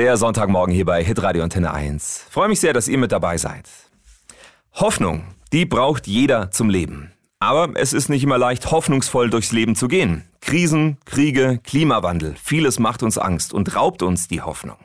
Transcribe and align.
Der 0.00 0.16
Sonntagmorgen 0.16 0.74
hier 0.74 0.86
bei 0.86 1.04
Hitradio 1.04 1.42
Antenne 1.42 1.74
1. 1.74 2.24
Freue 2.30 2.48
mich 2.48 2.58
sehr, 2.58 2.72
dass 2.72 2.88
ihr 2.88 2.96
mit 2.96 3.12
dabei 3.12 3.36
seid. 3.36 3.68
Hoffnung, 4.72 5.24
die 5.52 5.66
braucht 5.66 6.06
jeder 6.06 6.50
zum 6.50 6.70
Leben. 6.70 7.12
Aber 7.38 7.78
es 7.78 7.92
ist 7.92 8.08
nicht 8.08 8.24
immer 8.24 8.38
leicht, 8.38 8.70
hoffnungsvoll 8.70 9.28
durchs 9.28 9.52
Leben 9.52 9.76
zu 9.76 9.88
gehen. 9.88 10.24
Krisen, 10.40 10.96
Kriege, 11.04 11.60
Klimawandel, 11.64 12.34
vieles 12.42 12.78
macht 12.78 13.02
uns 13.02 13.18
Angst 13.18 13.52
und 13.52 13.76
raubt 13.76 14.02
uns 14.02 14.26
die 14.26 14.40
Hoffnung. 14.40 14.78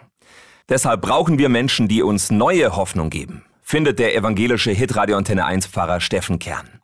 Deshalb 0.68 1.02
brauchen 1.02 1.38
wir 1.38 1.48
Menschen, 1.48 1.88
die 1.88 2.04
uns 2.04 2.30
neue 2.30 2.76
Hoffnung 2.76 3.10
geben, 3.10 3.46
findet 3.62 4.00
der 4.00 4.18
evangelische 4.18 4.72
Hitradio 4.72 5.16
Antenne 5.16 5.46
1 5.46 5.68
Pfarrer 5.68 6.02
Steffen 6.02 6.40
Kern. 6.40 6.82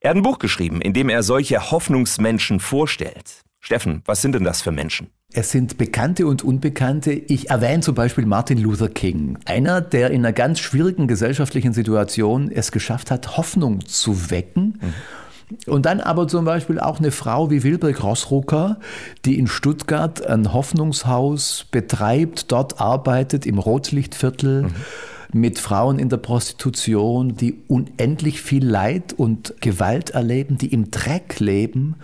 Er 0.00 0.10
hat 0.10 0.18
ein 0.18 0.22
Buch 0.22 0.38
geschrieben, 0.38 0.82
in 0.82 0.92
dem 0.92 1.08
er 1.08 1.22
solche 1.22 1.70
Hoffnungsmenschen 1.70 2.60
vorstellt. 2.60 3.40
Steffen, 3.58 4.02
was 4.04 4.20
sind 4.20 4.34
denn 4.34 4.44
das 4.44 4.60
für 4.60 4.70
Menschen? 4.70 5.08
Es 5.32 5.52
sind 5.52 5.78
Bekannte 5.78 6.26
und 6.26 6.42
Unbekannte. 6.42 7.12
Ich 7.12 7.50
erwähne 7.50 7.82
zum 7.82 7.94
Beispiel 7.94 8.26
Martin 8.26 8.58
Luther 8.58 8.88
King. 8.88 9.38
Einer, 9.44 9.80
der 9.80 10.10
in 10.10 10.24
einer 10.24 10.32
ganz 10.32 10.58
schwierigen 10.58 11.06
gesellschaftlichen 11.06 11.72
Situation 11.72 12.50
es 12.50 12.72
geschafft 12.72 13.12
hat, 13.12 13.36
Hoffnung 13.36 13.86
zu 13.86 14.30
wecken. 14.30 14.80
Mhm. 14.80 15.72
Und 15.72 15.86
dann 15.86 16.00
aber 16.00 16.26
zum 16.26 16.44
Beispiel 16.44 16.80
auch 16.80 16.98
eine 16.98 17.12
Frau 17.12 17.50
wie 17.50 17.62
Wilbert 17.62 18.02
Rossrucker, 18.02 18.78
die 19.24 19.38
in 19.38 19.46
Stuttgart 19.46 20.24
ein 20.26 20.52
Hoffnungshaus 20.52 21.66
betreibt, 21.70 22.50
dort 22.50 22.80
arbeitet 22.80 23.46
im 23.46 23.58
Rotlichtviertel. 23.58 24.62
Mhm 24.62 24.74
mit 25.32 25.60
Frauen 25.60 26.00
in 26.00 26.08
der 26.08 26.16
Prostitution, 26.16 27.36
die 27.36 27.62
unendlich 27.68 28.42
viel 28.42 28.66
Leid 28.66 29.14
und 29.16 29.54
Gewalt 29.60 30.10
erleben, 30.10 30.58
die 30.58 30.72
im 30.72 30.90
Dreck 30.90 31.38
leben 31.38 31.94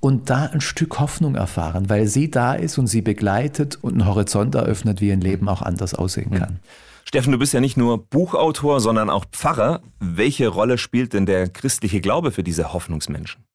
und 0.00 0.30
da 0.30 0.46
ein 0.46 0.60
Stück 0.60 0.98
Hoffnung 1.00 1.34
erfahren, 1.34 1.88
weil 1.88 2.06
sie 2.06 2.30
da 2.30 2.54
ist 2.54 2.78
und 2.78 2.86
sie 2.86 3.02
begleitet 3.02 3.78
und 3.82 3.94
einen 3.94 4.06
Horizont 4.06 4.54
eröffnet, 4.54 5.00
wie 5.00 5.12
ein 5.12 5.20
Leben 5.20 5.48
auch 5.48 5.62
anders 5.62 5.94
aussehen 5.94 6.30
kann. 6.30 6.54
Mhm. 6.54 6.58
Steffen, 7.04 7.32
du 7.32 7.38
bist 7.38 7.54
ja 7.54 7.60
nicht 7.60 7.78
nur 7.78 8.04
Buchautor, 8.06 8.80
sondern 8.80 9.08
auch 9.08 9.24
Pfarrer. 9.32 9.80
Welche 9.98 10.48
Rolle 10.48 10.76
spielt 10.76 11.14
denn 11.14 11.24
der 11.24 11.48
christliche 11.48 12.02
Glaube 12.02 12.32
für 12.32 12.42
diese 12.42 12.74
Hoffnungsmenschen? 12.74 13.47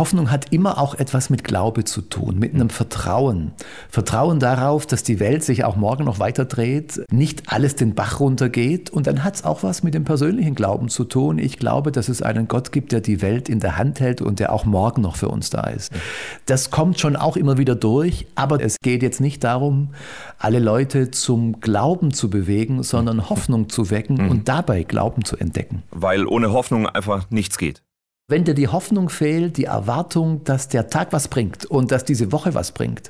Hoffnung 0.00 0.30
hat 0.30 0.50
immer 0.50 0.78
auch 0.78 0.94
etwas 0.94 1.28
mit 1.28 1.44
Glaube 1.44 1.84
zu 1.84 2.00
tun, 2.00 2.38
mit 2.38 2.54
einem 2.54 2.70
Vertrauen. 2.70 3.52
Vertrauen 3.90 4.40
darauf, 4.40 4.86
dass 4.86 5.02
die 5.02 5.20
Welt 5.20 5.44
sich 5.44 5.62
auch 5.62 5.76
morgen 5.76 6.04
noch 6.04 6.18
weiter 6.18 6.46
dreht, 6.46 7.02
nicht 7.12 7.52
alles 7.52 7.76
den 7.76 7.94
Bach 7.94 8.18
runtergeht. 8.18 8.88
Und 8.88 9.06
dann 9.06 9.22
hat 9.24 9.34
es 9.34 9.44
auch 9.44 9.62
was 9.62 9.82
mit 9.82 9.92
dem 9.92 10.04
persönlichen 10.04 10.54
Glauben 10.54 10.88
zu 10.88 11.04
tun. 11.04 11.38
Ich 11.38 11.58
glaube, 11.58 11.92
dass 11.92 12.08
es 12.08 12.22
einen 12.22 12.48
Gott 12.48 12.72
gibt, 12.72 12.92
der 12.92 13.02
die 13.02 13.20
Welt 13.20 13.50
in 13.50 13.60
der 13.60 13.76
Hand 13.76 14.00
hält 14.00 14.22
und 14.22 14.40
der 14.40 14.54
auch 14.54 14.64
morgen 14.64 15.02
noch 15.02 15.16
für 15.16 15.28
uns 15.28 15.50
da 15.50 15.64
ist. 15.64 15.92
Das 16.46 16.70
kommt 16.70 16.98
schon 16.98 17.14
auch 17.14 17.36
immer 17.36 17.58
wieder 17.58 17.74
durch, 17.74 18.26
aber 18.36 18.58
es 18.64 18.76
geht 18.82 19.02
jetzt 19.02 19.20
nicht 19.20 19.44
darum, 19.44 19.90
alle 20.38 20.60
Leute 20.60 21.10
zum 21.10 21.60
Glauben 21.60 22.14
zu 22.14 22.30
bewegen, 22.30 22.82
sondern 22.82 23.28
Hoffnung 23.28 23.68
zu 23.68 23.90
wecken 23.90 24.16
mhm. 24.16 24.30
und 24.30 24.48
dabei 24.48 24.82
Glauben 24.82 25.26
zu 25.26 25.36
entdecken. 25.36 25.82
Weil 25.90 26.26
ohne 26.26 26.52
Hoffnung 26.52 26.86
einfach 26.86 27.28
nichts 27.28 27.58
geht. 27.58 27.82
Wenn 28.30 28.44
dir 28.44 28.54
die 28.54 28.68
Hoffnung 28.68 29.08
fehlt, 29.08 29.56
die 29.56 29.64
Erwartung, 29.64 30.44
dass 30.44 30.68
der 30.68 30.88
Tag 30.88 31.12
was 31.12 31.26
bringt 31.26 31.64
und 31.64 31.90
dass 31.90 32.04
diese 32.04 32.30
Woche 32.30 32.54
was 32.54 32.70
bringt, 32.70 33.08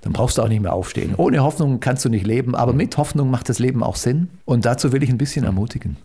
dann 0.00 0.14
brauchst 0.14 0.38
du 0.38 0.42
auch 0.42 0.48
nicht 0.48 0.62
mehr 0.62 0.72
aufstehen. 0.72 1.12
Ohne 1.18 1.42
Hoffnung 1.42 1.78
kannst 1.78 2.06
du 2.06 2.08
nicht 2.08 2.26
leben, 2.26 2.54
aber 2.54 2.72
mit 2.72 2.96
Hoffnung 2.96 3.30
macht 3.30 3.50
das 3.50 3.58
Leben 3.58 3.82
auch 3.82 3.96
Sinn. 3.96 4.30
Und 4.46 4.64
dazu 4.64 4.92
will 4.92 5.02
ich 5.02 5.10
ein 5.10 5.18
bisschen 5.18 5.44
ermutigen. 5.44 5.98